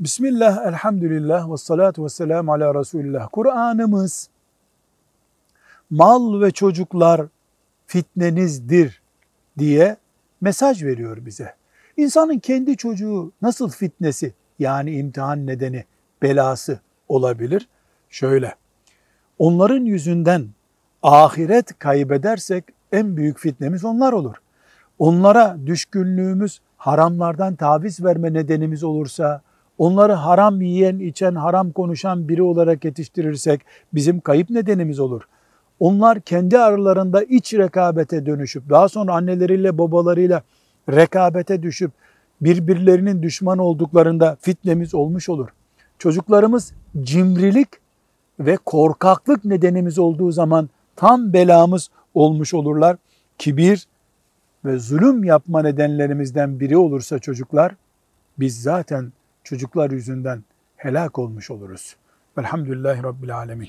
[0.00, 3.28] Bismillah, elhamdülillah ve salatu ve selamu ala Resulillah.
[3.32, 4.28] Kur'an'ımız
[5.90, 7.26] mal ve çocuklar
[7.86, 9.02] fitnenizdir
[9.58, 9.96] diye
[10.40, 11.54] mesaj veriyor bize.
[11.96, 15.84] İnsanın kendi çocuğu nasıl fitnesi yani imtihan nedeni,
[16.22, 17.68] belası olabilir?
[18.10, 18.54] Şöyle,
[19.38, 20.48] onların yüzünden
[21.02, 24.36] ahiret kaybedersek en büyük fitnemiz onlar olur.
[24.98, 29.42] Onlara düşkünlüğümüz haramlardan taviz verme nedenimiz olursa,
[29.80, 33.60] onları haram yiyen, içen, haram konuşan biri olarak yetiştirirsek
[33.94, 35.22] bizim kayıp nedenimiz olur.
[35.80, 40.42] Onlar kendi aralarında iç rekabete dönüşüp daha sonra anneleriyle babalarıyla
[40.88, 41.90] rekabete düşüp
[42.40, 45.48] birbirlerinin düşman olduklarında fitnemiz olmuş olur.
[45.98, 46.72] Çocuklarımız
[47.02, 47.68] cimrilik
[48.40, 52.96] ve korkaklık nedenimiz olduğu zaman tam belamız olmuş olurlar.
[53.38, 53.86] Kibir
[54.64, 57.74] ve zulüm yapma nedenlerimizden biri olursa çocuklar,
[58.38, 59.12] biz zaten
[59.50, 60.44] çocuklar yüzünden
[60.76, 61.96] helak olmuş oluruz.
[62.38, 63.68] Velhamdülillahi Rabbil Alemin.